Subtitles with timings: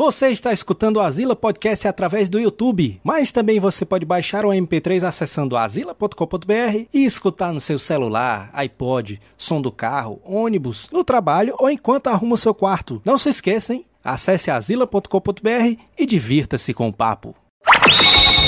[0.00, 4.48] Você está escutando o Azila Podcast através do YouTube, mas também você pode baixar o
[4.48, 11.54] MP3 acessando azila.com.br e escutar no seu celular, iPod, som do carro, ônibus, no trabalho
[11.58, 13.02] ou enquanto arruma o seu quarto.
[13.04, 13.84] Não se esqueça, hein?
[14.02, 17.36] Acesse azila.com.br e divirta-se com o papo.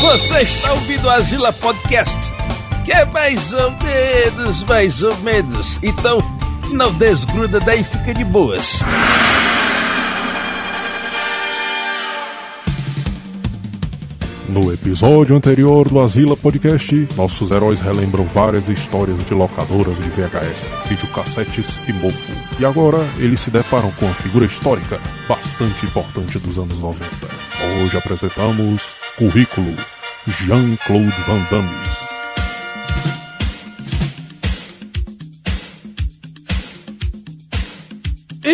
[0.01, 2.17] Você está ouvindo o Azila Podcast,
[2.83, 5.79] que é mais ou menos, mais ou menos.
[5.83, 6.17] Então,
[6.73, 8.81] não desgruda daí, fica de boas.
[14.53, 20.71] No episódio anterior do Azila Podcast, nossos heróis relembram várias histórias de locadoras de VHS,
[20.91, 22.33] videocassetes e mofo.
[22.61, 27.03] E agora eles se deparam com uma figura histórica bastante importante dos anos 90.
[27.83, 29.75] Hoje apresentamos Currículo
[30.27, 32.02] Jean-Claude Van Damme.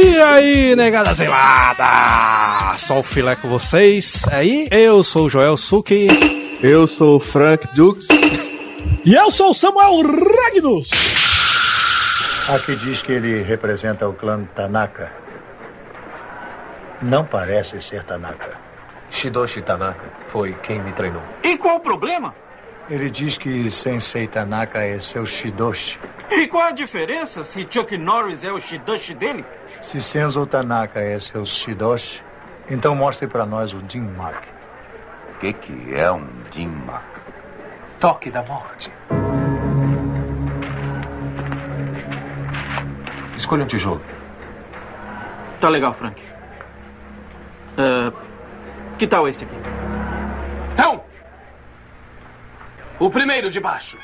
[0.00, 2.76] E aí, negada zelada!
[2.78, 4.68] Só o filé com vocês aí.
[4.70, 6.06] Eu sou o Joel Suki.
[6.62, 8.06] Eu sou o Frank Dukes.
[9.04, 10.90] E eu sou o Samuel Ragnus.
[12.48, 15.10] Aqui diz que ele representa o clã Tanaka.
[17.02, 18.56] Não parece ser Tanaka.
[19.10, 21.22] Shidoshi Tanaka foi quem me treinou.
[21.42, 22.36] E qual o problema?
[22.88, 25.98] Ele diz que Sensei Tanaka é seu Shidoshi.
[26.30, 29.44] E qual a diferença se Chuck Norris é o Shidoshi dele?
[29.80, 32.22] Se Senzo Tanaka é seu Shidoshi,
[32.68, 34.44] então mostre para nós o Jin Mark.
[35.34, 37.02] O que, que é um Jinma?
[38.00, 38.90] Toque da morte.
[43.36, 44.02] Escolha um tijolo.
[45.60, 46.20] Tá legal, Frank.
[47.78, 48.12] Ah,
[48.98, 49.54] que tal este aqui?
[50.74, 51.04] Então!
[52.98, 53.96] O primeiro de baixo.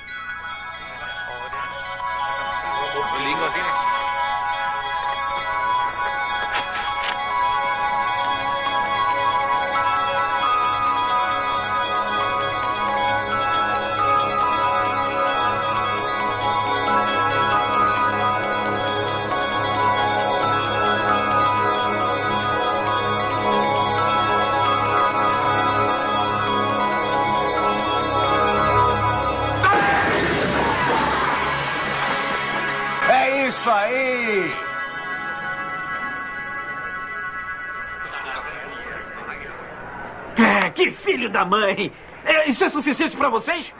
[33.64, 34.52] Isso aí!
[40.36, 41.90] É, que filho da mãe!
[42.26, 43.72] É, isso é suficiente pra vocês?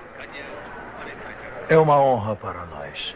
[1.69, 3.15] É uma honra para nós.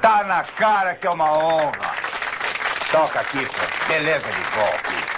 [0.00, 1.94] Tá na cara que é uma honra.
[2.92, 3.88] Toca aqui, Frank.
[3.88, 5.08] Beleza de golpe.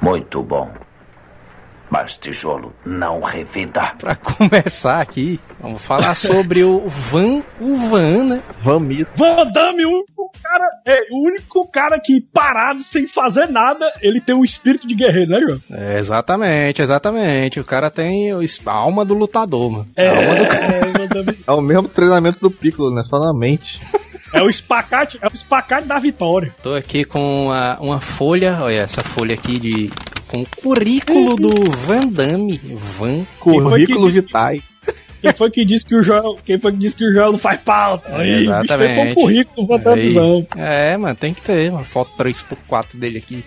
[0.00, 0.89] Muito bom.
[1.90, 3.92] Mas tijolo não revida.
[3.98, 8.40] Pra começar aqui, vamos falar sobre o Van, o Van, né?
[8.62, 9.10] Vamito.
[9.16, 14.20] Van Damme, o único cara, é, o único cara que parado, sem fazer nada, ele
[14.20, 15.60] tem um espírito de guerreiro, né, João?
[15.72, 17.58] É, exatamente, exatamente.
[17.58, 19.88] O cara tem o a alma do lutador, mano.
[19.96, 20.64] É, A alma do cara.
[20.74, 20.80] é,
[21.24, 23.02] Van É o mesmo treinamento do Piccolo, né?
[23.04, 23.80] Só na mente.
[24.32, 26.54] é o espacate, é o espacate da vitória.
[26.62, 29.90] Tô aqui com a- uma folha, olha essa folha aqui de
[30.30, 31.50] com o currículo do
[31.86, 32.60] Van Damme,
[32.98, 33.24] Van.
[33.38, 34.62] Currículo disse- Vitae.
[35.22, 37.38] Quem foi que disse que o Joel, quem foi que disse que o Joel não
[37.38, 38.08] faz pauta?
[38.16, 39.14] Aí, o bicho foi um Exatamente.
[39.14, 40.46] currículo do Van Dammezão.
[40.56, 43.44] É, mano, tem que ter uma foto 3x4 dele aqui.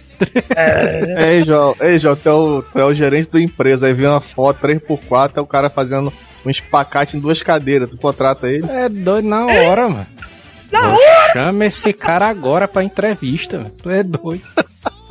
[1.28, 3.88] Ei, João, ei, João, tu é, o, tu é o gerente da empresa.
[3.88, 6.14] Aí vem uma foto 3x4, é o cara fazendo
[6.46, 7.90] um espacate em duas cadeiras.
[7.90, 8.68] Tu contrata ele.
[8.70, 10.08] É doido na hora, mano.
[10.72, 10.96] Na
[11.34, 13.72] Chama esse cara agora pra entrevista, mano.
[13.82, 14.44] Tu é doido.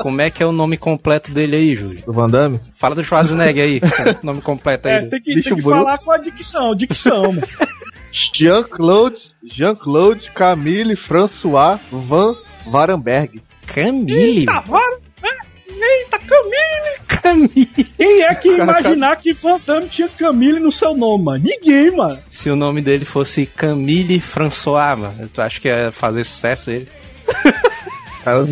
[0.03, 2.03] Como é que é o nome completo dele aí, Júlio?
[2.05, 2.59] Do Van Damme.
[2.77, 3.81] Fala do Schwarzenegger aí.
[4.21, 4.95] o nome completo aí.
[4.95, 7.47] É, tem que, tem que falar com a dicção, dicção, mano.
[8.35, 12.35] Jean-Claude, Jean-Claude, Camille, François, Van
[12.67, 13.41] Varenberg.
[13.65, 14.41] Camille.
[14.41, 16.99] Eita, vara, é, eita, Camille!
[17.07, 17.85] Camille.
[17.97, 21.45] Quem é que ia imaginar que Van Damme tinha Camille no seu nome, mano?
[21.45, 22.19] Ninguém, mano.
[22.29, 26.89] Se o nome dele fosse Camille François, mano, tu acha que ia fazer sucesso ele?
[28.25, 28.45] Cara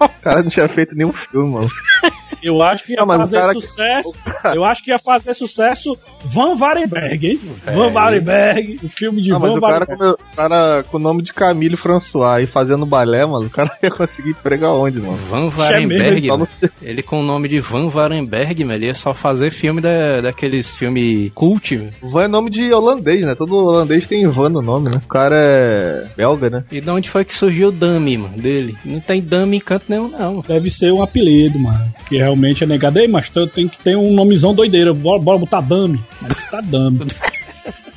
[0.00, 1.68] o cara não tinha feito nenhum filme, mano.
[2.44, 4.14] Eu acho que ia Não, o fazer sucesso.
[4.54, 7.40] Eu acho que ia fazer sucesso Van Varenberg, hein?
[7.74, 9.98] Van Varenberg, o filme de Não, Van o cara, Varenberg.
[9.98, 13.70] com, o cara com o nome de Camille François e fazendo balé, mano, o cara
[13.82, 15.16] ia conseguir emprego aonde, mano?
[15.28, 16.20] Van Isso é Varenberg.
[16.28, 16.48] mesmo,
[16.82, 20.74] Ele com o nome de Van Varenberg, mano, ele ia só fazer filme da, daqueles
[20.76, 21.92] filme cult, mano.
[22.12, 23.34] Van é nome de holandês, né?
[23.34, 25.00] Todo holandês tem Van no nome, né?
[25.04, 26.64] O cara é belga, né?
[26.70, 28.76] E de onde foi que surgiu o Dummy, mano, dele?
[28.84, 30.40] Não tem Dummy em canto nenhum, não.
[30.46, 31.92] Deve ser um apelido, mano.
[32.06, 32.98] Que realmente é negado.
[32.98, 34.92] Ei, mas tem que ter um nomezão doideira.
[34.92, 36.02] Bora, bora botar Dami.
[36.50, 37.06] Tá Dami.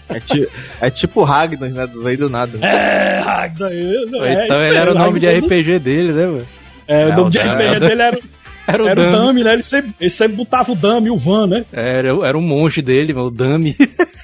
[0.10, 0.48] É, ti,
[0.82, 1.88] é tipo Ragnar, né?
[1.88, 2.58] Do veio do nada.
[2.66, 3.72] É, Ragnar.
[3.72, 6.48] É, então ele era o nome de RPG dele, né, mano?
[6.88, 8.20] É, o nome de RPG dele era.
[8.70, 9.08] Era o, era Dami.
[9.08, 9.54] o Dami, né?
[9.54, 11.64] Ele sempre, ele sempre botava o Dami, o Van, né?
[11.72, 13.74] Era, era o monge dele, o Dami.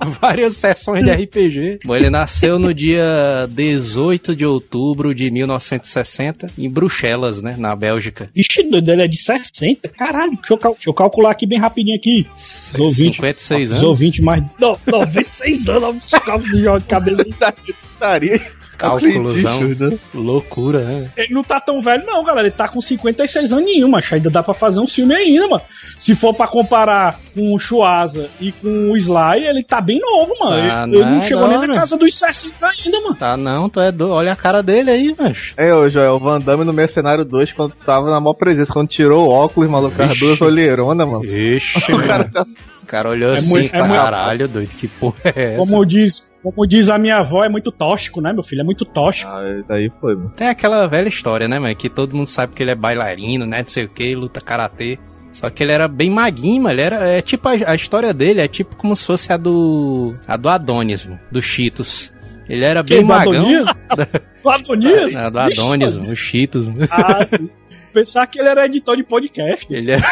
[0.20, 1.80] várias sessões de RPG.
[1.84, 8.30] Bom, ele nasceu no dia 18 de outubro de 1960, em Bruxelas, né, na Bélgica.
[8.34, 9.88] Vixe, ele é de 60?
[9.90, 12.26] Caralho, deixa eu, deixa eu calcular aqui bem rapidinho aqui.
[12.36, 13.82] Os ouvintes, 56 anos.
[13.82, 14.44] Os ouvintes mais...
[14.58, 17.24] Não, 96 anos, de cabeça.
[18.78, 19.60] Cálculosão.
[19.60, 19.98] Né?
[20.14, 21.10] Loucura, né?
[21.16, 22.46] Ele não tá tão velho, não, galera.
[22.46, 25.62] Ele tá com 56 aninhos, mas ainda dá pra fazer um filme ainda, mano.
[25.98, 30.32] Se for pra comparar com o Chuasa e com o Sly, ele tá bem novo,
[30.40, 30.68] mano.
[30.68, 33.16] Tá ele, ele, não chegou nem na casa dos 60 ainda, mano.
[33.16, 34.10] Tá não, tu é do...
[34.10, 35.54] olha a cara dele aí, macho.
[35.56, 38.88] É, ô Joel, o Van Damme no Mercenário 2, quando tava na maior presença, quando
[38.88, 41.24] tirou o óculos, maluco, as duas olheironas, mano.
[41.24, 42.46] Ixi, o cara, tá...
[42.82, 44.52] o cara olhou é assim, muito, é caralho, muito...
[44.52, 45.56] doido, que porra é essa?
[45.56, 48.60] Como diz, como diz a minha avó, é muito tóxico, né, meu filho?
[48.60, 49.30] É muito tóxico.
[49.32, 50.32] Ah, isso aí foi, mano.
[50.36, 51.74] Tem aquela velha história, né, mano?
[51.74, 53.60] Que todo mundo sabe que ele é bailarino, né?
[53.60, 54.98] Não sei o que, luta karatê.
[55.32, 56.74] Só que ele era bem maguinho, mano.
[56.74, 57.06] Ele era.
[57.06, 60.14] É tipo a, a, história dele é tipo como se fosse a do.
[60.26, 62.12] a do Adonis, mano, do Cheetos.
[62.48, 63.44] Ele era bem magão.
[64.42, 65.14] do Adonis?
[65.14, 66.68] É, do Adonis, mano, o Cheetos.
[66.90, 67.48] Ah, sim.
[67.92, 69.66] Pensar que ele era editor de podcast.
[69.70, 70.04] Ele era.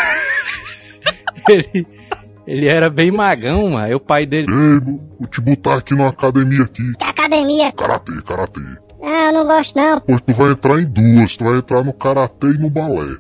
[1.49, 1.87] ele,
[2.46, 3.84] ele era bem magão, mano.
[3.84, 4.46] Aí o pai dele.
[4.50, 4.81] Ei,
[5.19, 6.93] vou te botar aqui numa academia aqui.
[6.96, 7.72] Que academia?
[7.72, 8.60] Karatê, karatê.
[9.02, 10.00] Ah, eu não gosto não.
[10.00, 11.37] Pois tu vai entrar em duas.
[11.37, 13.16] Tu vai entrar no karatê e no balé.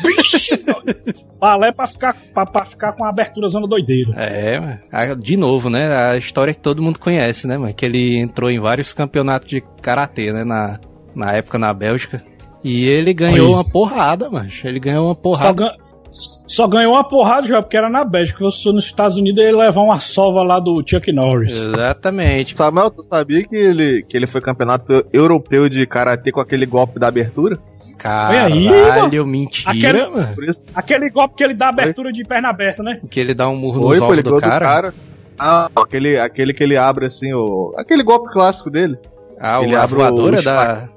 [0.00, 0.64] Vixe!
[1.40, 4.12] balé pra ficar, pra, pra, ficar com a abertura zona doideira.
[4.16, 6.10] É, de novo, né?
[6.10, 7.74] A história que todo mundo conhece, né, mano?
[7.74, 10.44] Que ele entrou em vários campeonatos de karatê, né?
[10.44, 10.78] Na,
[11.14, 12.22] na época na Bélgica.
[12.62, 14.48] E ele ganhou uma porrada, mano.
[14.62, 15.64] Ele ganhou uma porrada.
[15.64, 15.76] Só,
[16.12, 18.38] só ganhou uma porrada já, porque era na Bélgica.
[18.38, 21.68] Se fosse nos Estados Unidos, ele ia levar uma sova lá do Chuck Norris.
[21.68, 22.54] Exatamente.
[22.54, 26.98] Samuel, tu sabia que ele, que ele foi campeonato europeu de karatê com aquele golpe
[26.98, 27.58] da abertura?
[27.96, 30.56] Caralho, mentira, aquele, mano.
[30.74, 33.00] Aquele golpe que ele dá abertura de perna aberta, né?
[33.08, 34.58] Que ele dá um murro no ovos do cara.
[34.58, 34.94] do cara.
[35.38, 37.72] Ah, aquele, aquele que ele abre assim, o.
[37.78, 38.98] Aquele golpe clássico dele.
[39.40, 40.88] Ah, ele a abre voadora o, da.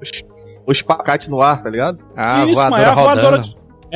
[0.66, 1.98] O espacate no ar, tá ligado?
[2.16, 3.42] Ah, isso, voadora é a voadora.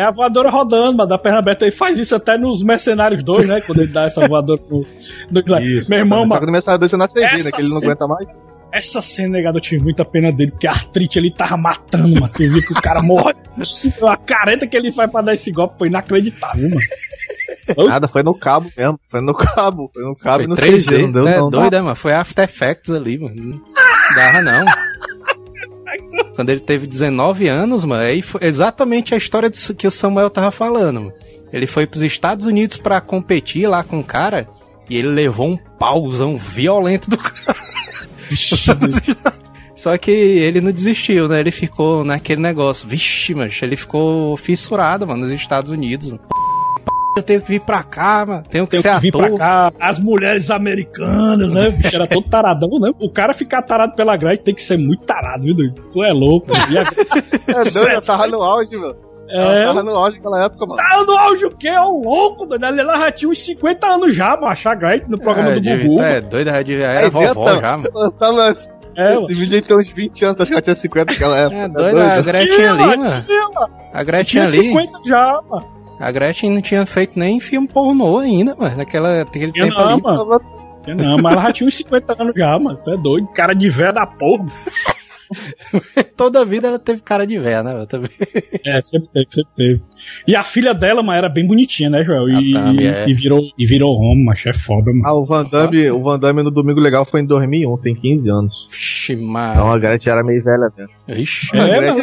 [0.00, 1.66] É a voadora rodando, mas da perna aberta.
[1.66, 3.60] Ele faz isso até nos Mercenários 2, né?
[3.60, 4.80] Quando ele dá essa voadora no.
[4.80, 6.32] Isso, Meu irmão, mano.
[6.32, 7.50] Só que no Mercenário 2 você não né?
[7.52, 8.26] Que ele não aguenta mais.
[8.72, 12.32] Essa cena, negado, eu tive muita pena dele, porque a artrite ele tava matando, mano.
[12.34, 13.34] Viu que o cara morre.
[14.08, 17.90] A careta que ele faz pra dar esse golpe foi inacreditável, mano.
[17.90, 18.98] Nada, foi no cabo mesmo.
[19.10, 19.90] Foi no cabo.
[19.92, 20.86] Foi no cabo foi e no 3D.
[20.86, 21.84] 3D não deu, é não, doido, não.
[21.84, 21.96] mano.
[21.96, 23.34] Foi After Effects ali, mano.
[23.36, 23.60] Não
[24.16, 24.64] dava, não.
[26.34, 30.50] Quando ele teve 19 anos, mano, aí foi exatamente a história que o Samuel tava
[30.50, 31.12] falando, mano.
[31.52, 34.48] Ele foi pros Estados Unidos para competir lá com o cara
[34.88, 37.56] e ele levou um pauzão violento do cara.
[39.74, 41.40] Só que ele não desistiu, né?
[41.40, 42.86] Ele ficou naquele negócio.
[42.86, 46.12] Vixe, mas ele ficou fissurado, mano, nos Estados Unidos.
[47.16, 48.44] Eu tenho que vir pra cá, mano.
[48.48, 49.72] Tenho que tenho ser que vir pra cá.
[49.80, 51.68] As mulheres americanas, né?
[51.68, 52.92] O bicho era todo taradão, né?
[53.00, 55.82] O cara ficar tarado pela grade tem que ser muito tarado, viu, doido?
[55.90, 56.48] Tu é louco.
[56.48, 56.78] Mano.
[56.78, 57.50] A...
[57.50, 58.96] é doido, eu tava no auge, mano.
[59.32, 60.76] É, tava no auge naquela época, mano.
[60.76, 61.68] Tava no auge o quê?
[61.68, 62.64] É o louco, doido.
[62.64, 64.46] Ela já tinha uns 50 anos já, mano.
[64.46, 66.02] Achar Grant no programa é, do Gugu.
[66.02, 68.12] É doido, já era é, vovó já, mano.
[68.18, 68.70] Tava...
[68.96, 71.56] É, Esse vídeo tem uns 20 anos, acho que ela tinha 50 naquela época.
[71.56, 73.24] É doido, tá a Gretchen ali, mano.
[73.92, 74.50] A Gretchen ali.
[74.50, 75.79] 50 já, mano.
[76.00, 78.78] A Gretchen não tinha feito nem filme pornô ainda, mano.
[78.78, 80.02] Naquela, naquele tempo não, ali.
[80.02, 80.40] Mano.
[80.96, 82.78] Não, mas ela já tinha uns 50 anos já, mano.
[82.82, 83.28] Tu é doido.
[83.28, 84.46] Cara de véia da porra.
[86.16, 87.86] Toda a vida ela teve cara de véia, né?
[87.86, 88.10] Também.
[88.66, 89.82] É, sempre teve, sempre teve.
[90.26, 92.28] E a filha dela, mano, era bem bonitinha, né, Joel?
[92.28, 93.08] E, Damme, é.
[93.08, 95.06] e virou, e virou home, mas é foda, mano.
[95.06, 98.28] Ah, o Van Damme, o Van Damme no Domingo Legal foi em 2001, tem 15
[98.28, 98.54] anos.
[98.70, 99.52] Vixe, mano.
[99.52, 100.94] Então a Gretchen era meio velha mesmo.
[101.08, 101.96] Ixi, é, mas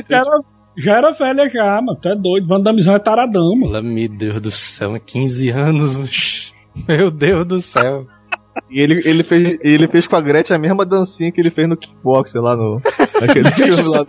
[0.78, 1.98] já era velha já, mano.
[2.00, 2.48] Tu é doido.
[2.48, 3.82] Van Dammezão é taradão, mano.
[3.82, 6.54] Meu Deus do céu, 15 anos.
[6.88, 8.06] Meu Deus do céu.
[8.70, 11.70] E ele, ele, fez, ele fez com a Gretchen a mesma dancinha que ele fez
[11.70, 12.82] no kickboxer lá no.
[13.22, 14.06] Naquele filme lá.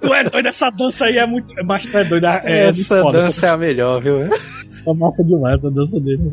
[0.00, 1.54] Tu é doido, essa dança aí é muito.
[1.64, 2.26] Mas tu é doido.
[2.26, 3.46] É, é essa dança essa...
[3.46, 4.22] é a melhor, viu?
[4.22, 6.32] É massa demais essa dança dele.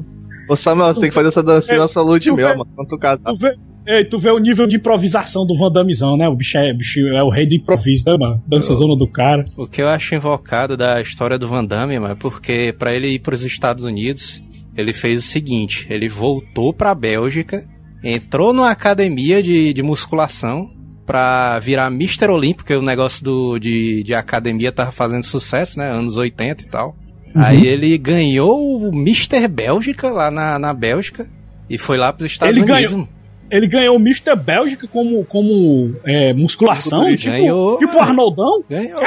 [0.50, 2.68] Ô Samuel, você tem que fazer essa dancinha é, na sua lua de mel, mano.
[2.76, 3.24] Quando tu casar.
[3.24, 3.56] Tu vê,
[3.88, 6.28] ei, tu vê o nível de improvisação do Van Dammezão, né?
[6.28, 8.44] O bicho é, o bicho é o rei do improviso, né, mano?
[8.46, 9.46] Dança zona do cara.
[9.56, 13.08] O que eu acho invocado da história do Van Damme, mano, é porque pra ele
[13.08, 14.42] ir pros Estados Unidos,
[14.76, 17.64] ele fez o seguinte: ele voltou pra Bélgica
[18.04, 20.72] entrou numa academia de, de musculação
[21.06, 22.30] pra virar Mr.
[22.30, 25.90] Olímpico, porque o negócio do, de, de academia tava fazendo sucesso, né?
[25.90, 26.96] Anos 80 e tal.
[27.34, 27.42] Uhum.
[27.42, 29.48] Aí ele ganhou o Mr.
[29.48, 31.28] Bélgica lá na, na Bélgica.
[31.70, 32.92] E foi lá pros Estados Ele Unidos.
[32.92, 33.08] ganhou.
[33.50, 34.36] Ele ganhou o Mr.
[34.36, 38.64] Bélgica como, como é, musculação, tipo, Ganhou, tipo o Arnoldão.
[38.70, 39.02] Ganhou.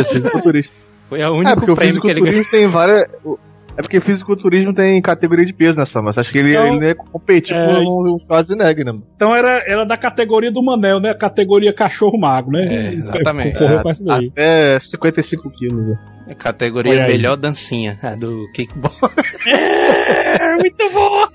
[0.00, 0.72] Isso, fisiculturista.
[1.08, 2.44] Foi o É, único porque o prêmio que ele ganhou.
[2.50, 3.08] tem várias.
[3.24, 3.38] o-
[3.78, 6.86] É porque fisiculturismo tem categoria de peso nessa, mas acho que ele, Então, ele não
[6.86, 8.92] ia competir é, com o Schwarzenegger, né?
[8.92, 9.04] mano?
[9.14, 11.12] Então era, era da categoria do Manel, né?
[11.12, 12.66] Categoria cachorro mago, né?
[12.66, 13.52] É, exatamente.
[13.52, 14.28] Concorreu com essa daí.
[14.28, 15.86] Até 55 quilos.
[15.86, 15.98] né?
[16.28, 17.12] A categoria Olha aí.
[17.12, 18.96] melhor dancinha, a do kickbox.
[20.38, 21.26] É, muito bom!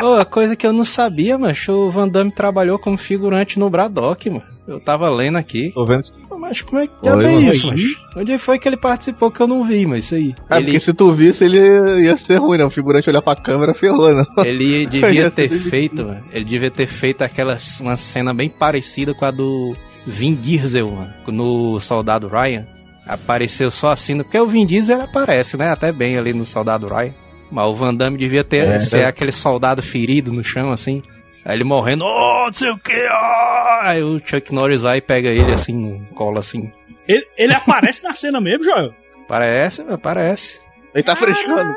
[0.00, 3.68] Ô, a coisa que eu não sabia, mas o Van Damme trabalhou como figurante no
[3.68, 4.44] Braddock, mano.
[4.66, 5.72] Eu tava lendo aqui.
[5.72, 6.02] Tô vendo.
[6.42, 7.78] Mas como é que é aí, isso, mano.
[7.78, 10.34] mas Onde foi que ele participou que eu não vi, mas isso aí.
[10.50, 11.56] É, ele, porque se tu visse, ele
[12.02, 12.64] ia ser ruim, né?
[12.64, 14.24] O figurante olhar pra câmera ferrou, né?
[14.44, 16.20] ele devia Ia ter feito, mano.
[16.32, 21.12] Ele devia ter feito aquela uma cena bem parecida com a do Vin Diesel, mano,
[21.28, 22.66] no Soldado Ryan.
[23.06, 25.70] Apareceu só assim, porque o Vin Diesel aparece, né?
[25.70, 27.14] Até bem ali no Soldado Ryan.
[27.52, 29.06] Mas o Van Damme devia ter É, ser né?
[29.06, 31.04] aquele soldado ferido no chão, assim.
[31.44, 33.80] Aí ele morrendo, oh, não sei o que, oh!
[33.82, 36.72] Aí o Chuck Norris vai e pega ele assim, no colo assim.
[37.08, 38.94] Ele, ele aparece na cena mesmo, Joel?
[39.26, 40.60] Parece, mano, parece.
[40.94, 41.74] Ele tá frescando.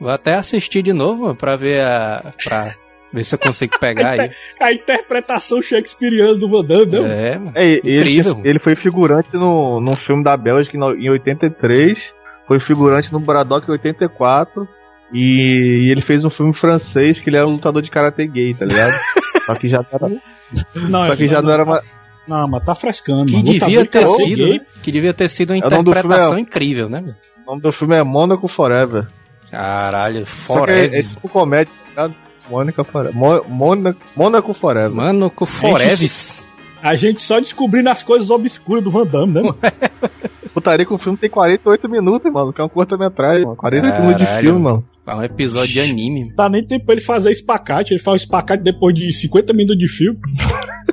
[0.00, 2.32] Vou até assistir de novo, mano, pra ver a.
[2.44, 2.64] pra
[3.12, 4.30] ver se eu consigo pegar aí.
[4.60, 7.06] A interpretação shakespeariana do Van Damme, não?
[7.06, 7.52] É, mano.
[7.54, 8.40] É, ele, Incrível.
[8.44, 11.98] ele foi figurante no, num filme da Bélgica em 83,
[12.46, 14.68] foi figurante no Braddock em 84,
[15.12, 18.64] e, ele fez um filme francês que ele era um lutador de karatê gay, tá
[18.64, 18.94] ligado?
[19.46, 21.82] Só que já não era, Não, só que já não era mais.
[22.28, 23.26] Não, mas tá frescando.
[23.26, 23.44] Que mano.
[23.44, 24.60] devia ter sido, né?
[24.82, 27.00] Que devia ter sido uma É filme, interpretação é- incrível, né?
[27.00, 27.16] mano?
[27.44, 29.08] O nome do filme é Monaco Forever.
[29.50, 31.04] Caralho, Só que é, é Forever.
[31.04, 32.14] tipo comédia, tá ligado?
[32.48, 33.14] Mônica Forever.
[33.16, 34.90] Mo, Mônaco, Mônaco Forever.
[34.90, 36.44] Mano, com Foreves.
[36.80, 39.42] A gente só descobrindo as coisas obscuras do Van Damme, né?
[39.42, 39.58] mano?
[40.54, 43.56] Putaria que o filme tem 48 minutos, mano, que é um curta-metragem, mano.
[43.56, 44.84] 48 minutos de Caralho, filme, mano.
[45.06, 46.32] É um episódio de anime.
[46.36, 47.92] Dá nem tempo pra ele fazer espacate.
[47.92, 50.18] Ele faz o espacate depois de 50 minutos de filme.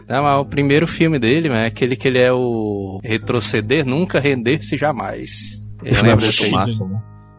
[0.08, 4.20] Não, mas o primeiro filme dele, mano, é aquele que ele é o retroceder, nunca
[4.20, 5.60] render-se jamais.
[5.84, 6.52] Eu lembro desse aí.
[6.52, 6.72] massa,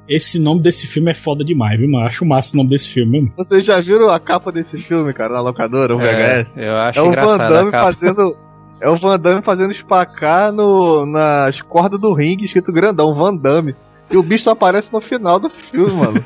[0.08, 2.06] Esse nome desse filme é foda demais, viu, mano?
[2.06, 3.34] Acho massa o nome desse filme mesmo.
[3.36, 6.46] Vocês já viram a capa desse filme, cara, na locadora, o VHS?
[6.56, 7.92] É, eu acho É o Van engraçado Damme capa.
[7.92, 8.36] fazendo.
[8.80, 13.74] É o Van Damme fazendo espacar no, nas cordas do ringue, escrito grandão, Van Damme.
[14.10, 16.24] E o bicho só aparece no final do filme, mano.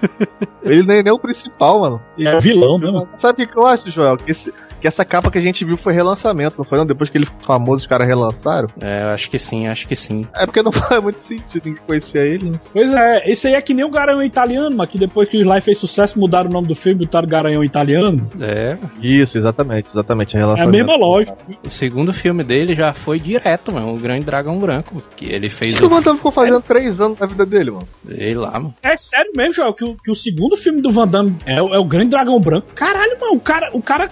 [0.63, 2.01] Ele nem, nem é o principal, mano.
[2.19, 3.09] Ele é vilão, né, mano?
[3.19, 4.17] Sabe o que eu acho, Joel?
[4.17, 6.87] Que, esse- que essa capa que a gente viu foi relançamento, não foi não?
[6.87, 8.69] Depois que ele ficou famoso, os caras relançaram.
[8.81, 10.27] É, eu acho que sim, acho que sim.
[10.35, 12.61] É porque não faz muito sentido ninguém conhecer ele, né?
[12.73, 15.41] Pois é, esse aí é que nem o Garanhão Italiano, mas que depois que o
[15.41, 18.29] Sly fez sucesso, mudaram o nome do filme, botaram Garanhão Italiano.
[18.41, 20.37] É, Isso, exatamente, exatamente.
[20.37, 21.37] É a mesma lógica.
[21.65, 25.79] o segundo filme dele já foi direto, mano, o Grande Dragão Branco, que ele fez
[25.81, 26.01] o o...
[26.01, 27.89] Damme ficou fazendo três anos na vida dele, mano?
[28.07, 28.75] Sei lá, mano.
[28.83, 31.75] É sério mesmo, Joel, que o, que o segundo filme do Van Damme é, o-
[31.75, 32.67] é o Grande Dragão Branco.
[32.75, 34.11] Caralho, mano, o cara, o cara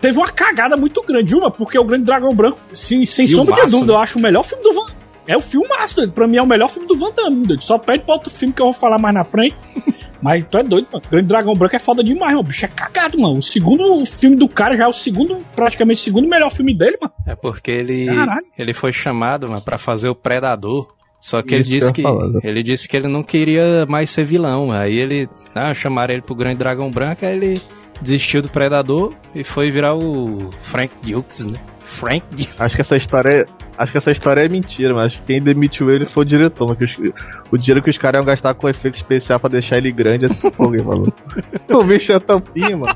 [0.00, 1.52] teve uma cagada muito grande, viu, mano?
[1.52, 3.98] Porque o Grande Dragão Branco, sem, sem sombra de Filmaço, dúvida, né?
[3.98, 4.86] eu acho o melhor filme do Van
[5.26, 6.12] É o filmaço dele.
[6.12, 7.46] Pra mim é o melhor filme do Van Damme.
[7.46, 7.62] doido.
[7.62, 9.56] Só pede pra outro filme que eu vou falar mais na frente.
[10.22, 11.02] Mas tu é doido, mano.
[11.10, 12.40] Grande Dragão Branco é foda demais, mano.
[12.40, 13.38] O bicho é cagado, mano.
[13.38, 16.98] O segundo filme do cara já é o segundo, praticamente o segundo melhor filme dele,
[17.00, 17.12] mano.
[17.26, 18.44] É porque ele, Caralho.
[18.58, 20.88] ele foi chamado mano, pra fazer o Predador.
[21.20, 22.02] Só que ele Isso disse que
[22.42, 24.72] ele disse que ele não queria mais ser vilão.
[24.72, 27.62] Aí ele, ah, chamaram ele pro Grande Dragão Branco, aí ele
[28.00, 31.58] desistiu do Predador e foi virar o Frank Dukes, né?
[31.84, 32.58] Frank Dukes.
[32.58, 33.46] Acho que essa história é.
[33.76, 36.68] Acho que essa história é mentira, mas acho que quem demitiu ele foi o diretor,
[36.68, 37.12] mas os-
[37.50, 40.50] o dinheiro que os caras iam gastar com efeito especial pra deixar ele grande, esse
[40.50, 41.12] fogo, ele falou.
[41.70, 42.94] O bicho é tampinha, mano.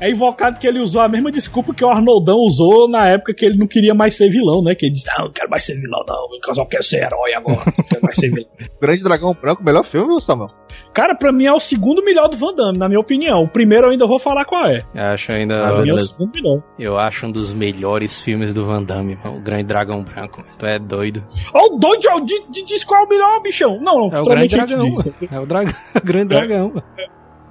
[0.00, 3.44] É invocado que ele usou a mesma desculpa que o Arnoldão usou na época que
[3.44, 4.74] ele não queria mais ser vilão, né?
[4.74, 6.26] Que ele disse, não, não quero mais ser vilão, não.
[6.46, 7.62] Eu só quero ser herói agora.
[7.76, 8.48] Não quero mais ser vilão.
[8.80, 10.48] Grande Dragão Branco, melhor filme, Samuel?
[10.92, 13.42] Cara, pra mim é o segundo melhor do Van Damme, na minha opinião.
[13.42, 14.84] O primeiro eu ainda vou falar qual é.
[14.94, 15.56] Eu acho ainda.
[15.56, 16.62] Pra mim é o segundo melhor.
[16.78, 20.40] eu acho um dos melhores filmes do Van Damme, mano, o Grande Dragão Branco.
[20.40, 20.52] mano.
[20.58, 21.24] Tu é doido.
[21.54, 23.80] Ó, o doido, ó, de, de, diz qual é o melhor, bichão.
[23.80, 25.06] Não, não, É o Grande Dragão, diz.
[25.06, 25.14] mano.
[25.30, 26.68] É o, dragão, o Grande Dragão.
[26.68, 26.82] mano.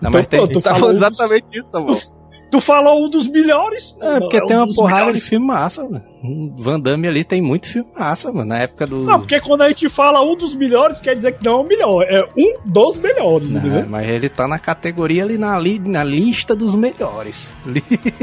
[0.02, 1.98] Não, Então, mas tem, pô, tu Tá falou, exatamente isso, Samuel.
[2.56, 3.98] tu falou um dos melhores.
[4.02, 5.84] É, porque um tem uma porrada de filme massa.
[6.26, 8.50] O Van Damme ali tem muito filme massa, mano.
[8.50, 9.04] Na época do.
[9.04, 11.68] Não, porque quando a gente fala um dos melhores, quer dizer que não é o
[11.68, 12.04] melhor.
[12.04, 13.86] É um dos melhores, Não, entendeu?
[13.90, 17.48] mas ele tá na categoria ali na, li, na lista dos melhores.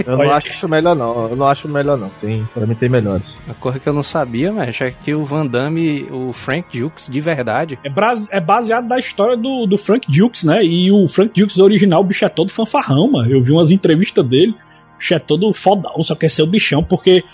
[0.06, 1.28] Eu não acho melhor, não.
[1.28, 2.11] Eu não acho melhor, não.
[2.21, 3.25] Tem, pra mim tem melhores.
[3.47, 7.09] Uma coisa que eu não sabia, mas é que o Van Damme, o Frank Dukes,
[7.09, 7.78] de verdade.
[7.85, 10.64] É, é baseado na história do, do Frank Dukes, né?
[10.64, 13.30] E o Frank Dukes original, o bicho é todo fanfarrão, mano.
[13.30, 14.52] Eu vi umas entrevistas dele,
[14.94, 17.25] o bicho é todo fodão, só quer ser o bichão, porque,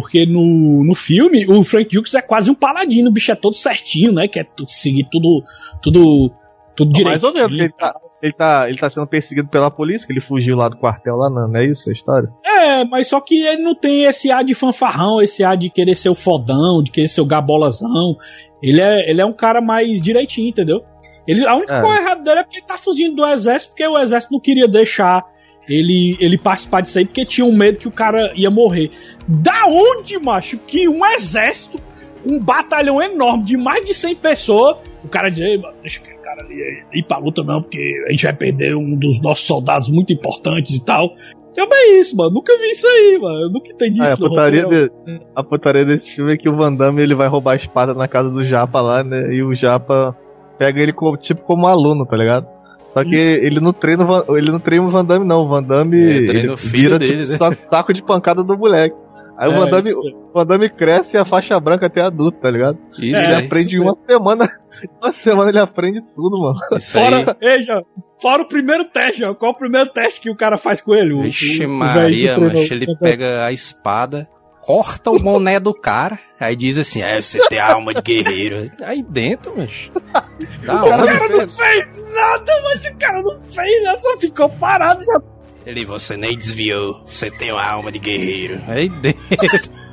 [0.00, 3.54] porque no, no filme o Frank Dukes é quase um paladino, o bicho é todo
[3.54, 4.26] certinho, né?
[4.26, 5.40] Quer seguir tudo,
[5.80, 6.32] tudo
[6.74, 7.22] Tudo direito.
[7.22, 10.20] Mais ou menos, ele tá, ele, tá, ele tá sendo perseguido pela polícia, que ele
[10.26, 12.28] fugiu lá do quartel lá, não, não é isso a história?
[12.44, 15.94] É, mas só que ele não tem esse ar de fanfarrão, esse ar de querer
[15.94, 18.16] ser o fodão, de querer ser o gabolazão.
[18.60, 20.82] Ele é, ele é um cara mais direitinho, entendeu?
[21.28, 21.80] Ele, a única É.
[21.80, 24.66] coisa errada dele é porque ele tá fugindo do exército, porque o exército não queria
[24.66, 25.24] deixar
[25.68, 28.90] ele, ele participar disso aí, porque tinha um medo que o cara ia morrer.
[29.28, 31.80] Da onde, macho, que um exército,
[32.26, 36.18] um batalhão enorme de mais de 100 pessoas, o cara diz, "Ei, mano, deixa aquele
[36.18, 36.54] cara ali
[36.94, 37.78] ir pra luta não, porque
[38.08, 41.10] a gente vai perder um dos nossos soldados muito importantes e tal.
[41.56, 42.32] É isso, mano.
[42.32, 43.42] Nunca vi isso aí, mano.
[43.42, 44.90] Eu nunca entendi Ah, isso a, putaria de-
[45.36, 48.08] a putaria desse filme é que o Van Damme ele vai roubar a espada na
[48.08, 49.32] casa do Japa lá, né?
[49.32, 50.16] E o Japa
[50.58, 52.48] pega ele como, tipo como aluno, tá ligado?
[52.94, 53.44] Só que Isso.
[53.44, 55.40] ele não treina o Van- ele não treina o Van Damme, não.
[55.42, 57.36] O Van Damme É, treina ele o filho vira dele, tipo, né?
[57.38, 58.94] saco, saco de pancada do moleque.
[59.36, 62.38] Aí o, É, Van Damme, o Van Damme cresce e a faixa branca até adulto,
[62.40, 62.78] tá ligado?
[62.96, 63.46] Isso É, ele aí.
[63.46, 64.44] aprende em isso uma semana.
[64.82, 66.58] Em uma semana ele aprende tudo, mano.
[66.76, 67.04] Isso aí.
[67.24, 67.84] Fora, ei, João,
[68.22, 69.34] fora o primeiro teste, João.
[69.34, 71.14] Qual o primeiro teste que o cara faz com ele?
[71.14, 74.28] O, Vixe o- o Maria, mas ele pega a espada,
[74.64, 78.70] corta o boné do cara, aí diz assim, é, você tem a alma de guerreiro.
[78.82, 79.90] Aí dentro, mas...
[80.66, 85.04] Tá O cara não fez nada, mas o cara não fez nada, só ficou parado
[85.04, 85.20] já.
[85.66, 88.60] Ele, você nem desviou, você tem uma alma de guerreiro.
[88.66, 89.20] Aí dentro...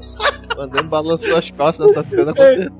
[0.00, 2.32] O Van Damme balançou as costas nessa cena.
[2.34, 2.72] com certeza.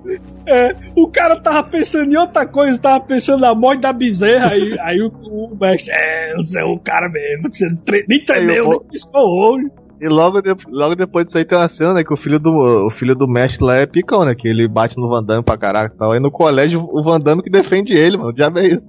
[0.47, 4.77] É, o cara tava pensando em outra coisa, tava pensando na morte da bezerra, aí,
[4.81, 8.69] aí o, o mestre, é, você é o cara mesmo, você não tre- nem tremeu,
[8.71, 9.71] nem piscou o olho.
[10.01, 12.51] E logo, de- logo depois disso aí tem uma cena, né, que o filho do,
[12.87, 15.59] o filho do mestre lá é picão, né, que ele bate no Van Damme pra
[15.59, 16.13] caraca e tal.
[16.13, 18.83] Aí no colégio, o Van Damme que defende ele, mano, já é isso.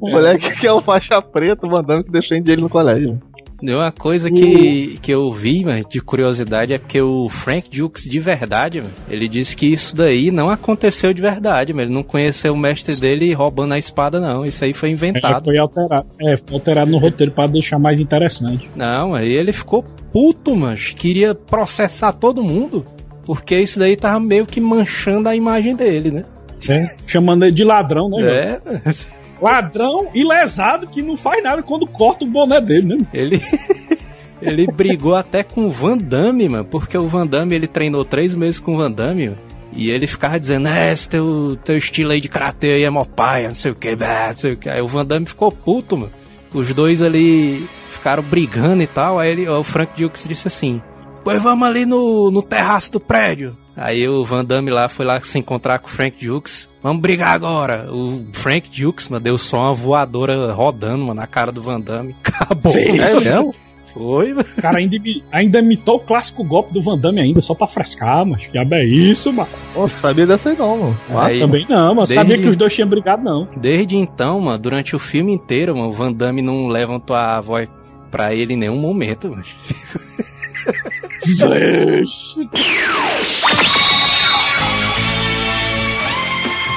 [0.00, 3.18] O moleque que é o faixa preta, o Van Damme que defende ele no colégio.
[3.62, 3.72] Mano.
[3.72, 8.04] Deu uma coisa que, que eu vi, mano, de curiosidade, é porque o Frank Dukes
[8.04, 12.02] de verdade, mano, ele disse que isso daí não aconteceu de verdade, mas ele não
[12.02, 14.44] conheceu o mestre dele roubando a espada, não.
[14.46, 15.44] Isso aí foi É, inventado.
[15.44, 18.68] foi alterado, é, foi alterado no roteiro pra deixar mais interessante.
[18.76, 22.84] Não, aí ele ficou puto, mas queria processar todo mundo,
[23.24, 26.22] porque isso daí tava meio que manchando a imagem dele, né?
[26.68, 28.20] É, chamando ele de ladrão, né?
[28.26, 28.60] É,
[29.40, 33.06] Ladrão e lesado que não faz nada quando corta o boné dele, né?
[33.12, 33.40] ele.
[34.40, 38.36] Ele brigou até com o Van Damme, mano, porque o Van Damme ele treinou três
[38.36, 39.36] meses com o Van Damme,
[39.72, 43.04] e ele ficava dizendo, é, esse teu, teu estilo aí de karatê aí é mó
[43.04, 44.68] paia, não sei o que, não sei o que.
[44.68, 46.12] Aí o Van Damme ficou puto, mano.
[46.52, 50.80] Os dois ali ficaram brigando e tal, aí ele, o Frank Dukes disse assim,
[51.22, 53.56] pois vamos ali no, no terraço do prédio.
[53.80, 56.68] Aí o Van Damme lá foi lá se encontrar com o Frank Dukes.
[56.82, 57.86] Vamos brigar agora.
[57.92, 62.14] O Frank Dukes, mano, deu só uma voadora rodando, mano, na cara do Van Damme.
[62.24, 62.72] Acabou.
[62.72, 62.98] Sim.
[62.98, 63.68] É?
[63.94, 64.44] Foi, mano.
[64.58, 64.96] O cara ainda,
[65.32, 68.74] ainda imitou o clássico golpe do Van Damme ainda, só pra frescar, mas que diabo
[68.74, 69.48] é isso, mano?
[69.72, 71.00] Pô, não sabia dessa aí não, mano.
[71.16, 73.48] Aí- Também não, mas desde- sabia que os dois tinham brigado, não.
[73.56, 77.68] Desde então, mano, durante o filme inteiro, mano, o Van Damme não levantou a voz
[78.10, 79.44] pra ele em nenhum momento, mano.
[81.24, 82.48] Vixe.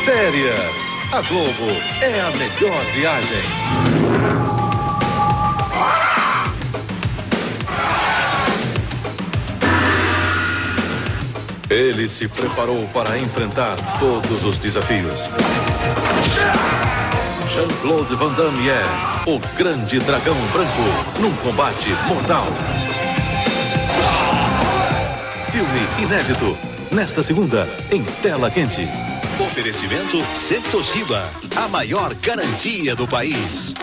[0.06, 0.76] Férias.
[1.12, 1.70] A Globo
[2.02, 3.44] é a melhor viagem.
[11.70, 15.30] Ele se preparou para enfrentar todos os desafios.
[17.54, 18.84] Jean-Claude Van Damme é
[19.28, 22.48] o grande dragão branco num combate mortal.
[25.52, 26.58] Filme inédito.
[26.94, 28.82] Nesta segunda, em tela quente.
[29.40, 33.74] Oferecimento Septoshiba, a maior garantia do país.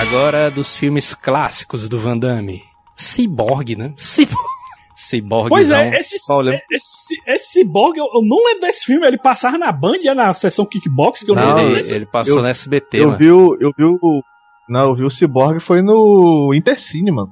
[0.00, 2.62] Agora dos filmes clássicos do Van Damme.
[2.96, 3.92] Cyborg, né?
[3.96, 4.46] Cyborg.
[4.94, 5.48] Cyborg.
[5.50, 6.60] Pois é, esse, Qual, lembra?
[6.70, 10.64] esse, esse Cyborg, eu, eu não lembro desse filme, ele passava na Band, na sessão
[10.66, 13.18] kickbox, que eu não, Não, lembro ele, desse ele passou Eu- no SBT, Eu mano.
[13.18, 13.56] vi o.
[13.60, 14.22] Eu vi o.
[14.68, 17.30] Não, eu vi o Cyborg foi no Intercine, mano.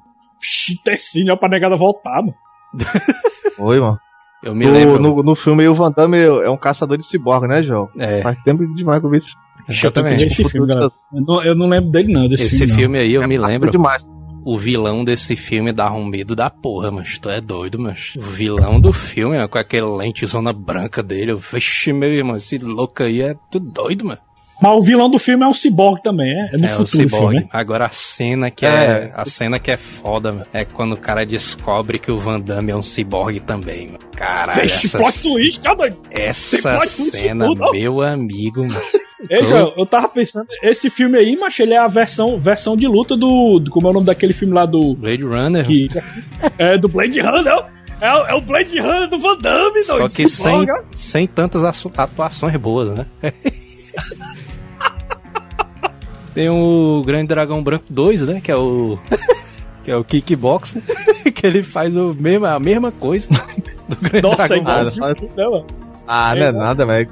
[1.30, 2.34] Ó, pra negada voltar, mano.
[3.56, 3.98] Foi, mano.
[4.42, 5.00] Eu me No, lembro.
[5.00, 7.88] no, no filme aí o Van Damme é um caçador de ciborgue, né, João?
[7.98, 9.28] É, Faz tempo demais que eu vi esse
[9.66, 10.24] Psh, eu tô exatamente.
[10.24, 10.92] esse filme, galera.
[11.12, 12.74] Eu não, eu não lembro dele, não, desse Esse filme.
[12.74, 13.70] filme aí eu me Tempo lembro.
[13.70, 14.06] demais.
[14.44, 18.20] O vilão desse filme dá um medo da porra, mas tu é doido, mas O
[18.20, 21.32] vilão do filme, mano, com aquela lentezona branca dele.
[21.32, 24.20] Eu, Vixe, meu irmão, esse louco aí é tudo doido, mano.
[24.62, 27.06] Mas o vilão do filme é um cyborg também, é, é no é futuro o
[27.06, 27.46] o filme, né?
[27.52, 29.12] Agora a cena que é, É.
[29.14, 32.70] a cena que é foda, mano, é quando o cara descobre que o Van Damme
[32.70, 33.98] é um cyborg também, mano.
[34.16, 35.98] Caralho, Vixe, essa, plot twist, tá doido?
[36.10, 38.80] essa cena, tudo, meu amigo, mano.
[39.28, 42.86] Ei, João, eu tava pensando, esse filme aí, mas ele é a versão, versão de
[42.86, 43.70] luta do, do.
[43.70, 44.94] Como é o nome daquele filme lá do.
[44.94, 45.64] Blade Runner.
[45.64, 45.88] Que,
[46.58, 47.64] é do Blade Runner.
[48.00, 51.62] É, é, o Blade Runner do Van Damme, Só que sem, sem tantas
[51.96, 53.06] atuações boas, né?
[56.34, 58.40] Tem o Grande Dragão Branco 2, né?
[58.42, 58.98] Que é o.
[59.84, 60.82] que é o kickboxer,
[61.32, 63.28] que ele faz o mesmo, a mesma coisa
[63.88, 65.30] do Grande Nossa, Dragão é Branco.
[65.36, 65.66] Não,
[66.06, 67.08] ah, não é, é nada, velho.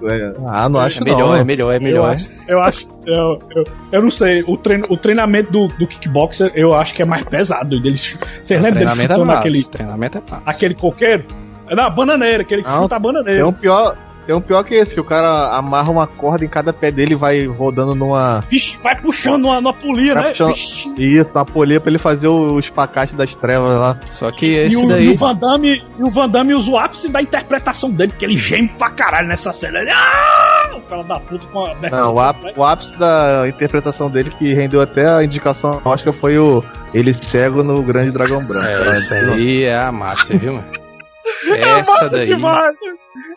[0.46, 1.36] Ah, não acho é melhor, não.
[1.36, 2.04] É melhor, é melhor.
[2.04, 5.86] Eu acho, eu, acho eu, eu, eu, não sei, o, treino, o treinamento do, do
[5.86, 7.80] kickboxer eu acho que é mais pesado.
[7.80, 9.64] Deles, vocês lembram dele chutando é aquele.
[9.64, 10.44] Treinamento é fácil.
[10.46, 11.24] Aquele coqueiro?
[11.68, 13.40] É da bananeira, aquele que não, chuta a bananeira.
[13.40, 16.48] Tem um pior, tem um pior que esse, que o cara amarra uma corda em
[16.48, 18.40] cada pé dele e vai rodando numa.
[18.48, 20.28] Vixe, vai puxando numa, numa polia, vai né?
[20.30, 20.54] Puxando...
[20.98, 23.98] Isso, uma polia pra ele fazer o espacate das trevas lá.
[24.10, 25.06] Só que esse e o, daí.
[25.06, 28.24] E o Van Damme, e o Van Damme usa o ápice da interpretação dele, porque
[28.24, 29.78] ele geme pra caralho nessa cena.
[29.78, 29.90] Ele.
[29.90, 30.80] Ah!
[30.88, 31.74] Fala da puta com a.
[31.90, 36.38] Não, o, ápice, o ápice da interpretação dele, que rendeu até a indicação Oscar, foi
[36.38, 36.62] o.
[36.92, 38.66] Ele cego no Grande Dragão Branco.
[38.66, 40.81] É, essa aí é a massa, viu, mano?
[41.24, 42.26] Essa é daí.
[42.26, 42.76] Demais?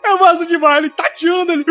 [0.04, 1.64] É massa demais, ele tateando, ele.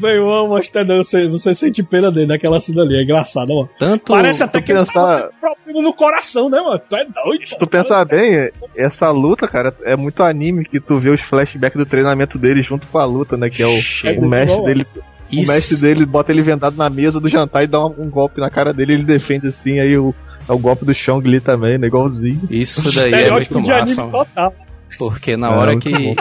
[0.00, 3.68] Bem, eu amo não, você, você sente pena dele naquela cena ali, é engraçado, mano.
[3.78, 5.14] Tanto Parece até que pensar...
[5.14, 6.78] ele tá problema no coração, né, mano?
[6.78, 7.48] Tu é doido.
[7.48, 11.78] Se tu pensar bem, essa luta, cara, é muito anime que tu vê os flashbacks
[11.78, 13.50] do treinamento dele junto com a luta, né?
[13.50, 14.86] Que é o, é o mestre dele.
[15.32, 15.50] Isso.
[15.50, 18.40] O mestre dele bota ele vendado na mesa do jantar e dá um, um golpe
[18.40, 20.14] na cara dele, ele defende assim, aí o,
[20.48, 21.86] é o golpe do Chong Li também, né?
[21.86, 22.42] Igualzinho.
[22.50, 24.02] Isso daí é muito massa.
[24.04, 24.54] Total.
[24.98, 26.16] Porque na hora que.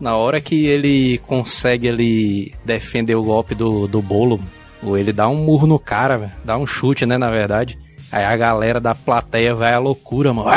[0.00, 4.40] Na hora que ele consegue ele defender o golpe do, do bolo,
[4.80, 7.76] ou ele dá um murro no cara, véio, dá um chute, né, na verdade.
[8.12, 10.50] Aí a galera da plateia vai à loucura, mano.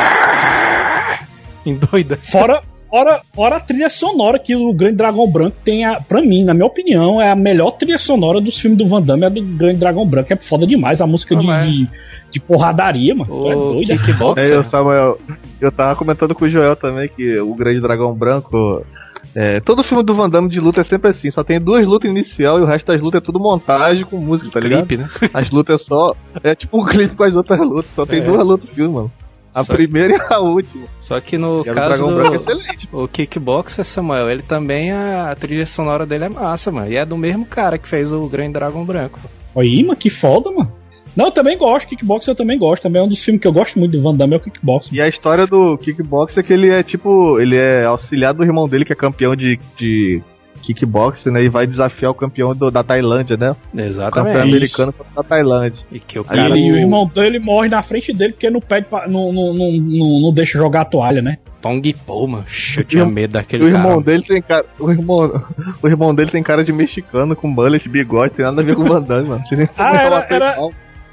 [1.66, 2.18] Endoida.
[2.18, 6.44] Fora, fora, fora a trilha sonora que o Grande Dragão Branco tem, a, pra mim,
[6.44, 9.30] na minha opinião, é a melhor trilha sonora dos filmes do Van Damme, é a
[9.30, 10.32] do Grande Dragão Branco.
[10.32, 11.90] É foda demais a música de, de,
[12.30, 13.34] de, porradaria, mano.
[13.34, 13.88] O é doido.
[13.88, 14.52] Kickboxer.
[14.52, 15.18] É, eu, Samuel,
[15.60, 18.86] eu tava comentando com o Joel também que o Grande Dragão Branco
[19.34, 22.12] é, todo filme do Van Damme de luta é sempre assim, só tem duas lutas
[22.12, 24.86] inicial e o resto das lutas é tudo montagem com música, tá ligado?
[24.86, 25.10] Clipe, né?
[25.34, 26.14] As lutas é só.
[26.44, 28.24] É tipo um clipe com as outras lutas, só tem é.
[28.24, 29.12] duas lutas no filme, mano.
[29.54, 30.34] A só primeira que...
[30.34, 30.88] e a última.
[31.02, 35.66] Só que no e caso do, é o Kickboxer, Samuel, ele também, a, a, trilha
[35.66, 36.92] sonora dele é massa, mano.
[36.92, 39.20] E é do mesmo cara que fez o Grande Dragão Branco.
[39.56, 40.72] Aí, mano, que foda, mano.
[41.16, 42.84] Não, eu também gosto, Kickbox eu também gosto.
[42.84, 44.92] Também é um dos filmes que eu gosto muito do Van Damme é o Kickbox.
[44.94, 48.66] E a história do Kickbox é que ele é tipo, ele é auxiliar do irmão
[48.66, 50.22] dele que é campeão de, de
[50.62, 51.44] kickboxing, né?
[51.44, 53.56] E vai desafiar o campeão do, da Tailândia, né?
[53.74, 54.10] Exatamente.
[54.10, 55.86] O campeão americano contra a Tailândia.
[55.92, 56.58] E que o cara...
[56.58, 59.72] E, o irmão dele morre na frente dele porque não pede pra, não, não, não,
[59.72, 61.38] não, não deixa jogar a toalha, né?
[61.62, 62.46] Tong Po, mano.
[62.76, 65.44] Eu tinha medo daquele o irmão Dele tem cara, o, irmão,
[65.82, 68.82] o irmão dele tem cara de mexicano com bullet, bigode, tem nada a ver com
[68.82, 69.44] o Van Damme, mano.
[69.78, 70.58] ah, era, era,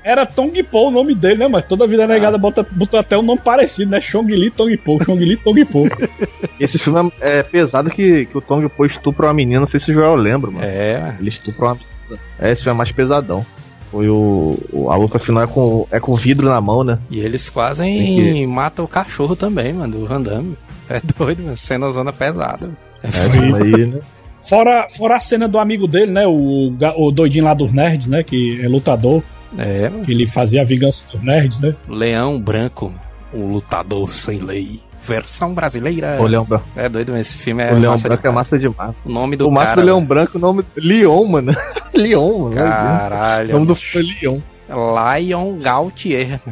[0.02, 1.48] era Tong Po o nome dele, né?
[1.48, 2.40] Mas toda vida negada ah.
[2.40, 4.00] bota, bota até um nome parecido, né?
[4.00, 5.87] Chong Li Tong Po, Chong Li Tong Po.
[6.58, 9.80] Esse filme é, é pesado que, que o Tong Po estupra uma menina, não sei
[9.80, 10.64] se o Joel lembra, mano.
[10.64, 11.16] É.
[11.18, 12.22] Ele estupra uma menina.
[12.38, 13.44] É, esse filme é mais pesadão.
[13.90, 14.90] Foi o, o.
[14.90, 16.98] A luta final é com, é com vidro na mão, né?
[17.11, 18.46] E eles quase que...
[18.46, 20.56] matam o cachorro também, mano, do Van Damme.
[20.88, 21.56] É doido, mano.
[21.56, 22.70] Cena zona pesada.
[23.02, 23.98] É, é aí, né?
[24.40, 26.26] Fora, fora a cena do amigo dele, né?
[26.26, 28.22] O, o doidinho lá dos nerds, né?
[28.22, 29.22] Que é lutador.
[29.56, 29.90] É.
[30.04, 31.74] Que ele fazia a vingança dos nerds, né?
[31.88, 32.92] Leão Branco,
[33.32, 34.80] o lutador sem lei.
[35.00, 36.18] Versão brasileira.
[36.20, 36.66] O Leão Branco.
[36.76, 37.72] É doido, mas esse filme é.
[37.72, 38.94] O Leão Branco é massa demais.
[39.04, 39.72] O nome do o cara.
[39.72, 40.64] O do Leão Branco, o nome.
[40.76, 41.56] Leon, mano.
[41.94, 42.54] Leon, mano.
[42.54, 43.50] Caralho.
[43.50, 44.40] O nome do filme é Leon.
[44.68, 46.40] Lion Gautier.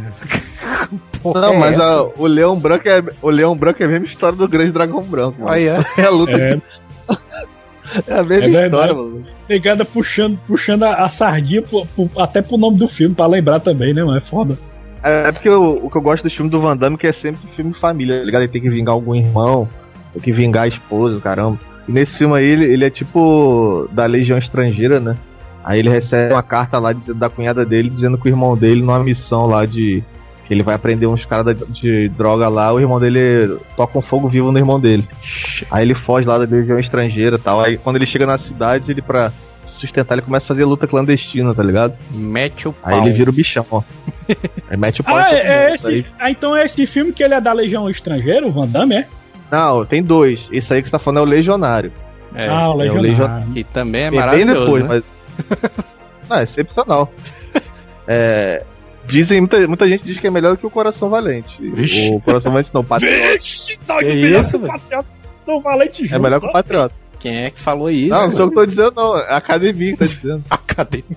[1.22, 4.36] Não, é mas a, o Leão Branco é o Leão Branco é a mesma história
[4.36, 5.40] do Grande Dragão Branco.
[5.40, 5.52] Mano.
[5.52, 5.78] Aí é.
[5.98, 6.32] é a luta.
[6.32, 6.60] É.
[8.06, 9.22] É a mesma é história, mano.
[9.46, 13.60] Pegada puxando, puxando a, a sardinha pro, pro, até pro nome do filme, pra lembrar
[13.60, 14.16] também, né, mano?
[14.16, 14.58] É foda.
[15.02, 17.06] É, é porque eu, o que eu gosto do filme do Van Damme é que
[17.06, 18.42] é sempre filme família, tá ligado?
[18.42, 19.68] Ele tem que vingar algum irmão,
[20.12, 21.58] tem que vingar a esposa, caramba.
[21.88, 25.16] E nesse filme aí, ele, ele é tipo da Legião Estrangeira, né?
[25.64, 28.80] Aí ele recebe uma carta lá de, da cunhada dele dizendo que o irmão dele,
[28.80, 30.02] numa missão lá de
[30.48, 34.52] ele vai aprender uns caras de droga lá, o irmão dele toca um fogo vivo
[34.52, 35.06] no irmão dele.
[35.70, 37.60] Aí ele foge lá da legião estrangeira e tal.
[37.60, 39.32] Aí quando ele chega na cidade, ele pra
[39.76, 41.94] sustentar, ele começa a fazer luta clandestina, tá ligado?
[42.10, 42.92] Mete o pau.
[42.92, 43.82] Aí ele vira o bichão, ó.
[44.68, 45.16] Aí mete o pau.
[45.16, 48.46] Ah, é, é esse, ah, então é esse filme que ele é da Legião Estrangeira,
[48.46, 49.06] o Van Damme, é?
[49.50, 50.40] Não, tem dois.
[50.50, 51.92] Esse aí que você tá falando é o Legionário.
[52.34, 53.10] É, ah, o Legionário.
[53.10, 53.52] É o Legion...
[53.52, 55.02] Que também é maravilhoso, bem depois, né?
[55.48, 55.86] mas...
[56.28, 57.12] Não, é excepcional.
[58.08, 58.64] é...
[59.06, 61.48] Dizem, muita, muita gente diz que é melhor do que o Coração Valente.
[61.60, 62.10] Vixe.
[62.12, 63.16] O Coração Valente não, Patriota.
[63.34, 65.08] Vixe, tá é isso, Patriota.
[65.36, 66.14] São Valente junto.
[66.14, 66.94] É melhor que o Patriota.
[67.18, 68.10] Quem é que falou isso?
[68.14, 69.16] Não, não sou eu que tô dizendo, não.
[69.18, 70.42] É a academia que tá dizendo.
[70.50, 71.16] academia.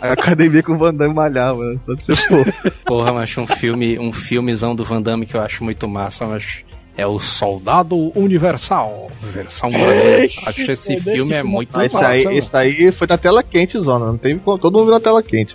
[0.00, 1.78] A academia que o Van Damme malhava, né?
[1.84, 2.72] Só ser fofo.
[2.84, 6.64] Porra, mas um filme, um filmezão do Van Damme que eu acho muito massa, mas
[6.96, 10.24] é o Soldado Universal, versão brasileira.
[10.24, 12.08] Acho que esse filme é muito esse, massa.
[12.08, 12.38] aí, mano.
[12.38, 14.06] esse aí foi na tela quente, Zona.
[14.06, 15.54] Não teve como- todo mundo na tela quente.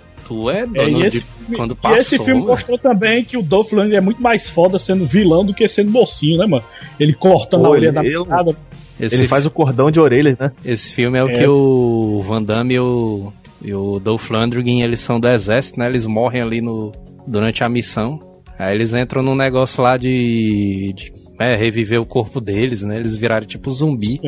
[0.49, 1.97] É É, dono e, esse de quando e passou.
[1.97, 2.47] esse filme mano.
[2.47, 5.91] mostrou também que o Dolph Lundgren é muito mais foda sendo vilão do que sendo
[5.91, 6.63] mocinho, né, mano?
[6.99, 8.51] Ele cortando Pô, a orelha da eu- parada.
[8.99, 10.51] Esse, Ele faz o cordão de orelhas, né?
[10.63, 11.33] esse filme é o É.
[11.33, 15.87] que o Van Damme e o, e o Dolph Lundgren, eles são do exército, né?
[15.87, 16.91] Eles morrem ali no,
[17.25, 18.19] durante a missão.
[18.59, 22.95] Aí eles entram num negócio lá de, de é, reviver o corpo deles, né?
[22.97, 24.19] Eles viraram tipo zumbi.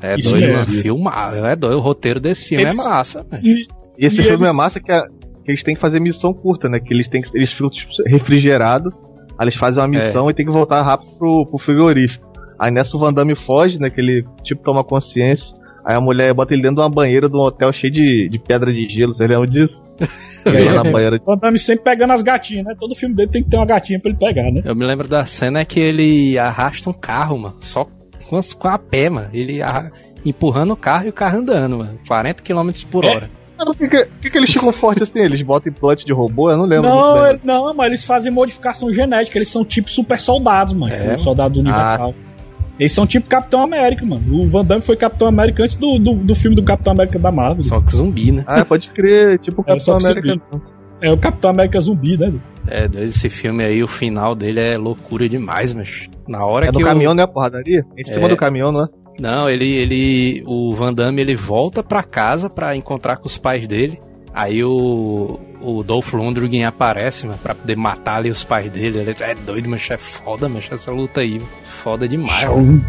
[0.00, 0.66] É, Isso doido, mano.
[0.68, 1.78] Filmar, é doido.
[1.78, 3.42] O roteiro desse filme Eles- é massa, velho.
[3.44, 3.50] E,
[3.98, 5.06] E esse E filme eles- é massa que, a-
[5.46, 6.78] que eles têm que fazer missão curta, né?
[6.80, 8.92] Que eles têm que, eles ficam tipo, refrigerados,
[9.38, 12.26] aí eles fazem uma missão e tem que voltar rápido pro, pro frigorífico.
[12.58, 13.88] Aí nessa o Van Damme foge, né?
[13.88, 15.54] Que ele tipo toma consciência.
[15.84, 18.38] Aí a mulher bota ele dentro de uma banheira de um hotel cheio de, de
[18.40, 19.80] pedra de gelo, você lembra disso?
[20.44, 21.16] Ele na banheira.
[21.16, 22.74] o Van Damme sempre pegando as gatinhas, né?
[22.78, 24.62] Todo filme dele tem que ter uma gatinha pra ele pegar, né?
[24.64, 27.56] Eu me lembro da cena que ele arrasta um carro, mano.
[27.60, 27.86] Só
[28.28, 29.28] com, a pé, mano.
[29.32, 29.90] Ele arra-
[30.24, 31.98] empurrando o carro e o carro andando, mano.
[32.06, 33.08] 40 km por É.
[33.08, 33.30] hora.
[33.56, 35.18] Por que, que, por que que eles ficam fortes assim?
[35.20, 36.50] Eles botam implante de robô?
[36.50, 36.88] Eu não lembro.
[36.88, 40.92] Não, ele- não, mas eles fazem modificação genética, eles são tipo super soldados, mano.
[40.94, 42.14] É, o soldado universal.
[42.78, 44.22] Eles são tipo Capitão América, mano.
[44.42, 47.32] O Van Damme foi Capitão América antes do, do, do filme do Capitão América da
[47.32, 47.62] Marvel.
[47.62, 48.44] Só que zumbi, né?
[48.46, 50.40] Ah, pode crer, tipo o É, Capitão América.
[51.00, 52.38] É o Capitão América zumbi, né?
[52.68, 56.78] É, esse filme aí, o final dele é loucura demais, mas na hora É que
[56.78, 57.82] no o- caminhão, né, a porradaria?
[57.96, 58.28] Em cima É.
[58.28, 58.88] do caminhão, não é?
[59.18, 63.66] Não, ele, ele, o Van Damme, ele volta pra casa pra encontrar com os pais
[63.66, 64.00] dele.
[64.34, 68.98] Aí o, o Dolph Lundgren aparece, mano, pra poder matar ali os pais dele.
[68.98, 72.44] Ele é doido, mas é foda, mas essa luta aí, foda demais.
[72.44, 72.84] mano.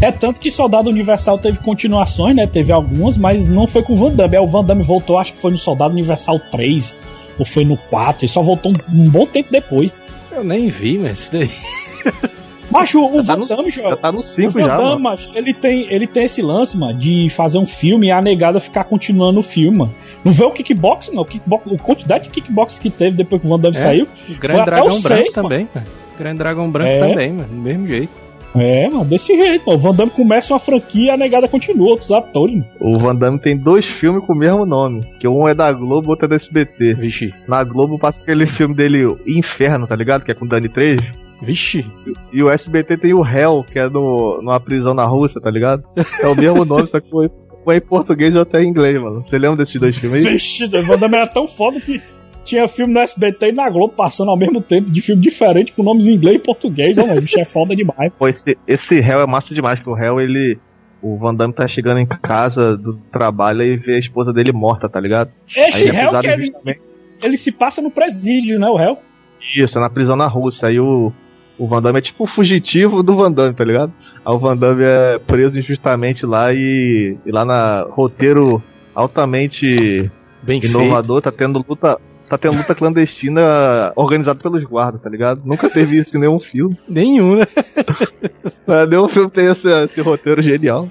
[0.00, 2.46] É tanto que Soldado Universal teve continuações, né?
[2.46, 4.36] Teve algumas, mas não foi com o Van Damme.
[4.36, 6.96] Aí o Van Damme voltou, acho que foi no Soldado Universal 3,
[7.38, 9.92] ou foi no 4, e só voltou um, um bom tempo depois.
[10.30, 11.50] Eu nem vi, mas isso daí.
[12.72, 15.00] Macho, o Já tá Van Damme, Já tá no o 5 Van já, Damme, mano.
[15.00, 18.58] macho, ele tem, ele tem esse lance, mano, de fazer um filme e a negada
[18.60, 19.94] ficar continuando o filme, mano.
[20.24, 21.22] Não vê o kickbox, não.
[21.22, 24.04] O kickbox, a quantidade de kickbox que teve depois que o Van Damme É, saiu.
[24.04, 25.86] O Foi Grande até Dragão o Branco seis, também, mano.
[26.18, 26.98] Grande Dragão Branco É.
[27.08, 27.48] também, mano.
[27.48, 28.22] Do mesmo jeito.
[28.54, 29.78] É, mano, desse jeito, mano.
[29.78, 32.66] O Van Damme começa uma franquia e a negada continua, outros atores, mano.
[32.80, 35.02] O Van Damme tem dois filmes com o mesmo nome.
[35.18, 36.94] Que um é da Globo, outro é da SBT.
[36.94, 40.22] Vixe, Na Globo passa aquele filme dele, Inferno, tá ligado?
[40.24, 41.21] Que é com o Dani Trejo.
[41.42, 41.84] Vixe.
[42.32, 45.82] E o SBT tem o Hell, que é no, numa prisão na Rússia, tá ligado?
[46.20, 47.30] É o mesmo nome, só que foi,
[47.64, 49.24] foi em português ou até em inglês, mano.
[49.28, 50.32] Você lembra desses dois filmes aí?
[50.32, 52.00] Vixe, o Van Damme era tão foda que
[52.44, 55.82] tinha filme no SBT e na Globo passando ao mesmo tempo, de filme diferente, com
[55.82, 57.18] nomes em inglês e português, ó, mano.
[57.18, 58.12] O bicho é foda demais.
[58.18, 60.58] Pô, esse, esse Hell é massa demais, porque o Hell, ele.
[61.00, 64.88] O Van Damme tá chegando em casa do trabalho e vê a esposa dele morta,
[64.88, 65.32] tá ligado?
[65.48, 66.52] Esse Aí é acusado que ele,
[67.20, 68.96] ele se passa no presídio, né, o réu?
[69.56, 70.68] Isso, é na prisão na Rússia.
[70.68, 71.12] Aí o,
[71.62, 73.92] o Van Damme é tipo o fugitivo do Van Damme, tá ligado?
[74.24, 78.60] Aí o Van Damme é preso injustamente lá e, e lá na roteiro
[78.92, 80.10] altamente
[80.42, 80.76] Bem feito.
[80.76, 82.00] inovador, tá tendo luta.
[82.28, 85.42] Tá tendo luta clandestina organizada pelos guardas, tá ligado?
[85.44, 86.76] Nunca teve isso em nenhum filme.
[86.88, 87.46] Nenhum, né?
[88.66, 90.88] É, nenhum filme tem esse, esse roteiro genial.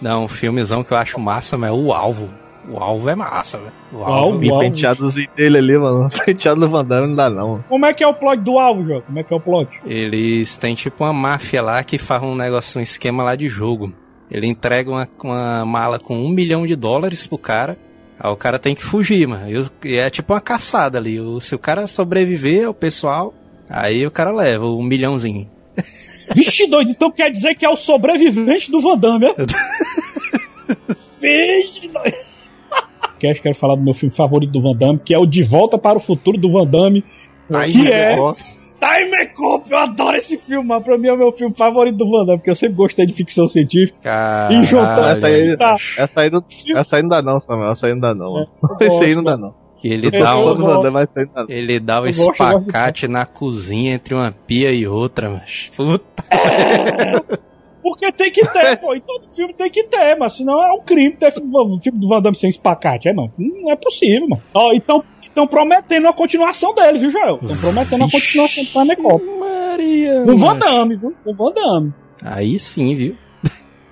[0.00, 2.28] Não, um filmezão que eu acho massa, mas é o alvo.
[2.68, 3.72] O alvo é massa, velho.
[3.92, 4.58] O Alvo, alvo.
[4.60, 6.10] Penteadozinho dele ali, mano.
[6.26, 7.64] Penteado do Van Damme não dá não.
[7.68, 9.02] Como é que é o plot do alvo, João?
[9.02, 9.80] Como é que é o plot?
[9.86, 13.92] Eles têm tipo uma máfia lá que faz um negócio, um esquema lá de jogo.
[14.30, 17.78] Ele entrega uma, uma mala com um milhão de dólares pro cara.
[18.18, 19.48] Aí o cara tem que fugir, mano.
[19.48, 21.20] E, o- é tipo uma caçada ali.
[21.20, 23.32] O- se o cara sobreviver, o pessoal.
[23.70, 25.48] Aí o cara leva um milhãozinho.
[26.34, 29.34] Vixe, doido, então quer dizer que é o sobrevivente do Van Damme, é?
[31.20, 32.35] Vixe, doido.
[33.18, 35.26] Que acho que quero falar do meu filme favorito do Van Damme, que é o
[35.26, 37.02] De Volta para o Futuro do Van Damme.
[37.72, 38.14] que é
[38.78, 39.70] Time Cop.
[39.70, 40.82] Eu adoro esse filme, mano.
[40.82, 43.12] Pra mim é o meu filme favorito do Van Damme, porque eu sempre gostei de
[43.14, 43.98] ficção científica.
[44.02, 45.76] Caralho, E juntando- Essa aí, Tá.
[45.96, 46.44] essa aí não,
[46.76, 47.72] essa aí não dá não, Samuel.
[47.72, 48.32] Essa aí não dá não.
[48.32, 48.48] mano.
[48.62, 49.54] eu Esse aí gosto, não dá não.
[49.84, 51.46] Ele dá um, não não.
[51.48, 56.24] ele dá de- espacate na cozinha entre uma pia e outra, mas puta.
[57.86, 58.96] Porque tem que ter, pô.
[58.96, 61.48] E todo filme tem que ter, mas senão é um crime ter filme,
[61.80, 63.32] filme do Van Damme sem espacate, é, mano?
[63.38, 64.42] Não é possível, mano.
[64.52, 67.38] Ó, então estão prometendo a continuação dele, viu, Joel?
[67.40, 69.24] Estão prometendo a continuação do Time Cop.
[69.38, 70.24] Maria.
[70.26, 70.58] O Van.
[70.58, 71.14] Damme, viu?
[71.24, 71.94] O Van Damme.
[72.20, 73.16] Aí sim, viu?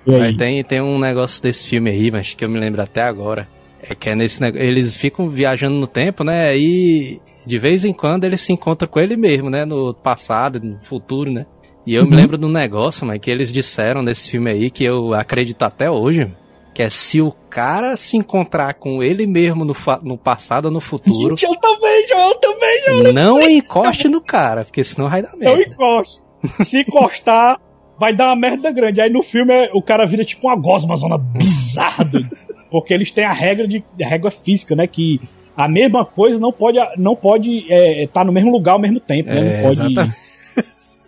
[0.05, 3.47] Mas tem, tem um negócio desse filme aí, mas que eu me lembro até agora.
[3.81, 4.67] É que é nesse negócio.
[4.67, 6.55] Eles ficam viajando no tempo, né?
[6.57, 9.63] E de vez em quando eles se encontram com ele mesmo, né?
[9.63, 11.45] No passado, no futuro, né?
[11.85, 12.09] E eu uhum.
[12.09, 15.63] me lembro de um negócio, mas que eles disseram nesse filme aí, que eu acredito
[15.63, 16.31] até hoje,
[16.73, 20.81] que é se o cara se encontrar com ele mesmo no, no passado ou no
[20.81, 21.37] futuro.
[21.37, 25.57] Gente, eu também, eu também, eu Não encoste no cara, porque senão vai dar merda.
[25.57, 26.23] Eu encosto.
[26.57, 27.59] Se encostar,
[27.97, 28.99] vai dar uma merda grande.
[28.99, 32.09] Aí no filme o cara vira tipo uma gosma zona bizarra,
[32.69, 35.21] porque eles têm a regra de a regra física, né, que
[35.55, 38.99] a mesma coisa não pode não pode estar é, tá no mesmo lugar ao mesmo
[38.99, 39.39] tempo, né?
[39.39, 40.34] É, não pode exatamente.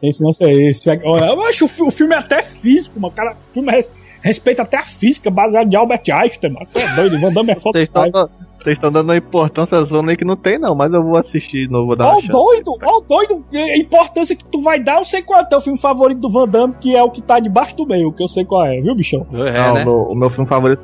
[0.02, 3.14] Esse não sei, esse, eu acho o, filme é até físico, mano.
[3.16, 6.68] Cara, o filme res, respeita até a física baseada em Albert Einstein, mano.
[6.72, 7.80] Você é doido, Van Damme é foda.
[8.68, 11.68] Vocês estão dando importância à zona aí que não tem, não, mas eu vou assistir
[11.68, 11.96] de novo.
[11.98, 15.40] Ó, oh, doido, ó, oh, doido, a importância que tu vai dar, eu sei qual
[15.40, 17.88] é o teu filme favorito do Van Damme, que é o que tá debaixo do
[17.88, 19.26] meio, que eu sei qual é, viu, bichão?
[19.32, 19.86] É, não, né?
[19.86, 20.82] meu, o meu filme favorito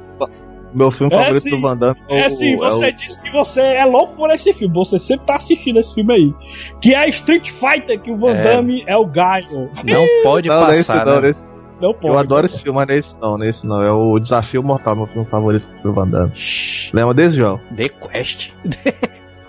[0.74, 2.94] meu filme é favorito sim, do Van Damme é, é sim, você é o...
[2.94, 6.34] disse que você é louco por esse filme, você sempre tá assistindo esse filme aí.
[6.82, 8.42] Que é Street Fighter, que o Van é.
[8.42, 9.70] Damme é o Gaio.
[9.84, 11.28] Não pode não, passar, não, né?
[11.30, 11.42] Nesse,
[11.82, 12.08] não pode.
[12.14, 13.82] Eu adoro esse filme, mas nesse não, nesse não.
[13.82, 16.32] É o Desafio Mortal, meu filme favorito do Van Damme.
[16.34, 16.92] Shhh.
[16.94, 17.60] Lembra desse, João?
[17.76, 18.52] The Quest.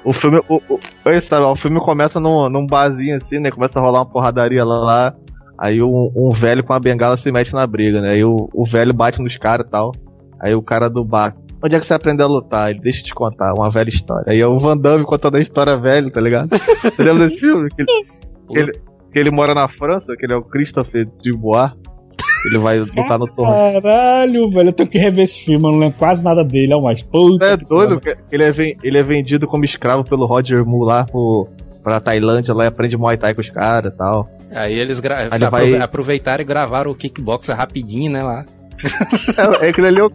[0.04, 3.50] o filme, o, o, esse, o filme começa num, num barzinho assim, né?
[3.50, 5.14] Começa a rolar uma porradaria lá, lá.
[5.58, 8.10] Aí um, um, velho com uma bengala se mete na briga, né?
[8.10, 9.92] Aí o, o velho bate nos caras e tal.
[10.40, 12.70] Aí o cara do bar, onde é que você aprendeu a lutar?
[12.70, 14.33] Ele, deixa eu te contar, uma velha história.
[14.33, 16.49] Aí é o Van Damme contando a história velha, tá ligado?
[16.83, 17.68] Você lembra desse filme?
[17.70, 18.05] Que ele,
[18.49, 18.73] que ele,
[19.12, 21.73] que ele mora na França, que ele é o Christopher Dubois.
[22.47, 23.81] Ele vai lutar no torneio.
[23.81, 26.81] Caralho, velho, eu tenho que rever esse filme, eu não lembro quase nada dele, é
[26.81, 27.47] mais puta.
[27.47, 27.99] É doido,
[28.31, 31.49] ele é, ele é vendido como escravo pelo Roger Moore lá pro,
[31.83, 34.29] pra Tailândia, lá e aprende Muay Thai com os caras e tal.
[34.55, 35.29] Aí eles gra...
[35.31, 35.77] Aí vai...
[35.77, 38.44] aproveitaram e gravaram o kickboxer rapidinho, né, lá.
[38.85, 40.11] É, é aquele ali é o,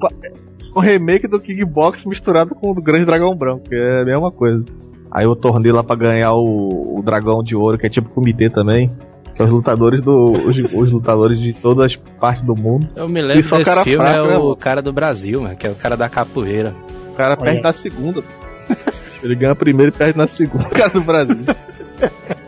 [0.75, 4.31] o remake do Kickbox misturado com o do Grande Dragão Branco, que é a mesma
[4.31, 4.63] coisa.
[5.11, 8.49] Aí eu tornei lá pra ganhar o, o Dragão de Ouro, que é tipo comitê
[8.49, 8.89] também.
[9.35, 10.31] Que é os lutadores do.
[10.31, 12.87] Os, os, lutadores de todas as partes do mundo.
[12.95, 15.65] Eu me lembro desse cara filme, fraco, é né, o cara do Brasil, mano, que
[15.65, 16.75] é o cara da capoeira.
[17.11, 18.23] O cara perde na segunda.
[19.23, 20.67] Ele ganha primeiro e perde na segunda.
[20.67, 21.45] O cara do Brasil.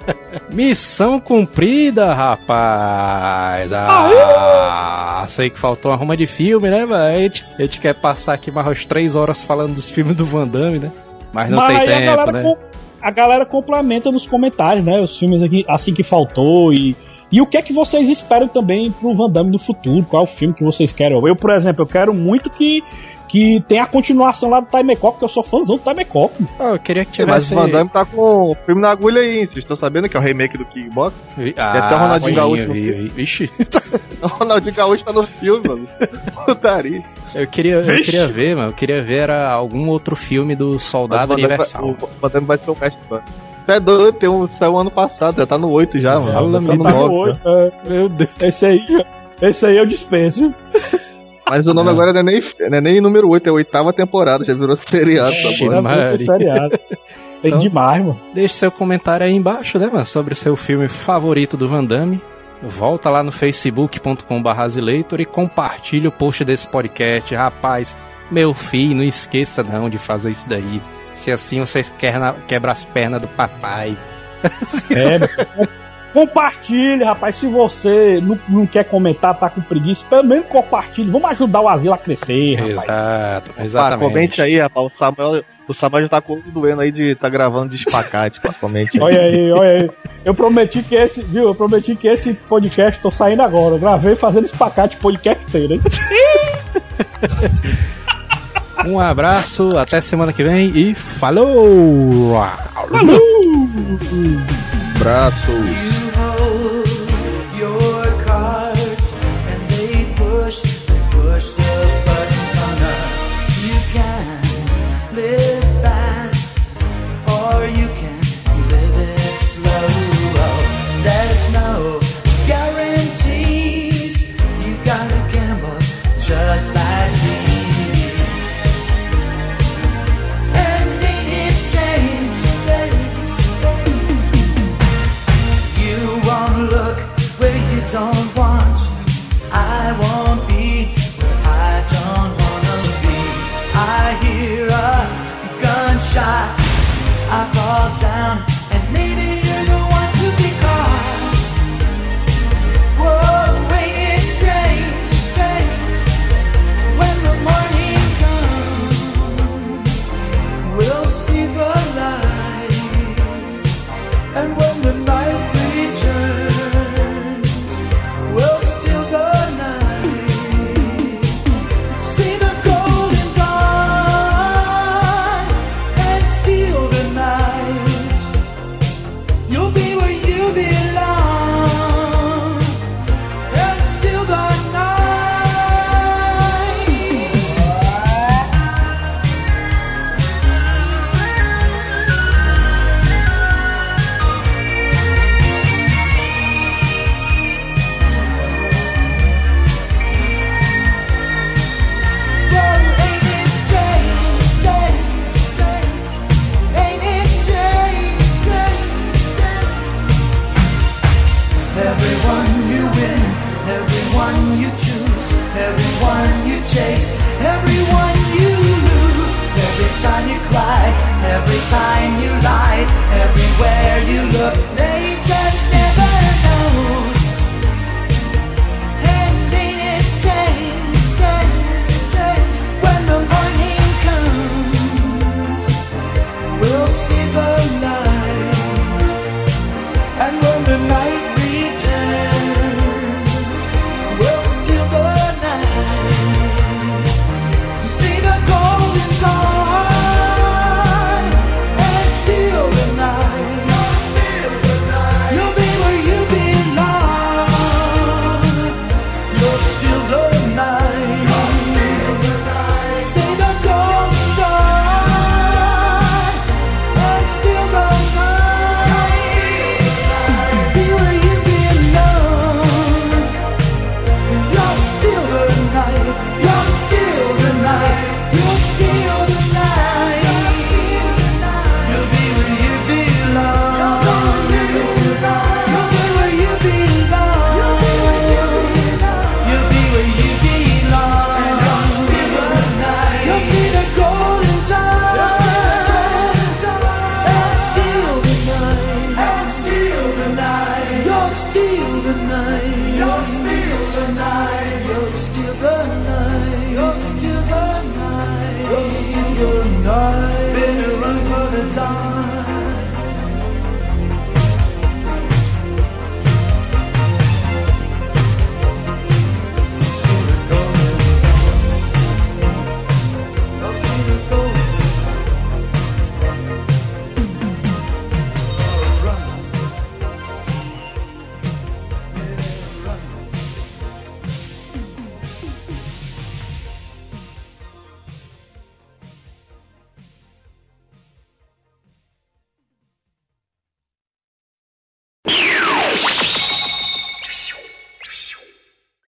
[0.51, 3.71] Missão cumprida, rapaz!
[3.73, 6.93] Ah, sei que faltou uma ruma de filme, né, velho?
[6.93, 10.25] A gente, a gente quer passar aqui mais umas três horas falando dos filmes do
[10.25, 10.91] Van Damme, né?
[11.31, 12.41] Mas não Mas tem tempo, a né?
[12.41, 12.57] Com,
[13.01, 14.99] a galera complementa nos comentários, né?
[14.99, 16.95] Os filmes aqui, assim que faltou e...
[17.31, 20.05] E o que é que vocês esperam também pro Van Damme no futuro?
[20.09, 21.17] Qual é o filme que vocês querem?
[21.17, 22.83] Eu, por exemplo, eu quero muito que
[23.31, 26.35] que tem a continuação lá do Time Cop, que eu sou fãzão do Time Cop.
[26.59, 27.53] Ah, eu queria que tivesse...
[27.55, 30.17] Mas o Van Damme tá com o filme na agulha aí, vocês estão sabendo que
[30.17, 31.15] é o remake do Kickbox?
[31.55, 32.73] Ah, até o Ronaldinho Gaúcho.
[32.73, 33.51] Vi, vi, vixe.
[34.21, 35.87] o Ronaldinho Gaúcho tá no filme, mano.
[36.45, 37.01] Putaria.
[37.33, 38.69] Eu queria, eu queria ver, mano.
[38.71, 41.81] Eu queria ver era algum outro filme do Soldado Universal.
[41.81, 43.23] Vai, o Van Damme vai ser o mestre, mano.
[43.65, 46.33] Você é doido, tem um, saiu ano passado, já tá no 8 já, mano.
[46.33, 47.71] Fala, tá no, tá no 8, é.
[47.87, 48.31] Meu Deus.
[48.41, 49.05] Esse aí,
[49.41, 50.53] esse aí eu dispenso.
[51.51, 51.91] Mas o nome é.
[51.91, 54.77] agora não é, nem, não é nem número 8, é a oitava temporada, já virou
[54.77, 55.31] seriado.
[55.31, 56.79] Tá seriado.
[56.79, 57.01] Tem
[57.51, 58.17] então, demais, mano.
[58.33, 62.21] Deixe seu comentário aí embaixo, né, mano, sobre o seu filme favorito do Van Damme.
[62.63, 67.35] Volta lá no facebook.com.br e compartilha o post desse podcast.
[67.35, 67.97] Rapaz,
[68.31, 70.81] meu filho, não esqueça não de fazer isso daí.
[71.15, 71.83] Se assim você
[72.47, 73.97] quebra as pernas do papai.
[74.89, 75.69] É,
[76.13, 77.35] Compartilhe, rapaz.
[77.35, 81.09] Se você não, não, quer comentar, tá com preguiça, pelo menos compartilhe.
[81.09, 82.83] Vamos ajudar o asilo a crescer, rapaz.
[82.83, 83.93] Exato, exatamente.
[83.93, 84.87] Ah, comente aí, rapaz.
[84.87, 88.53] O Samuel, o Samuel já tá com doendo aí de tá gravando de espacate, pá.
[88.53, 89.03] Comente aí.
[89.03, 89.89] Olha aí, olha aí.
[90.25, 91.45] Eu prometi que esse, viu?
[91.45, 93.75] Eu prometi que esse podcast tô saindo agora.
[93.75, 95.81] Eu gravei fazendo espacate podcast inteiro, hein?
[98.85, 102.33] Um abraço, até semana que vem e falou!
[102.73, 103.69] Falou!
[104.95, 106.00] Abraço!